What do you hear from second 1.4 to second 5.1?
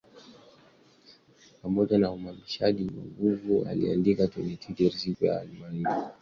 pamoja na uhamasishaji wa nguvu aliandika kwenye Twitter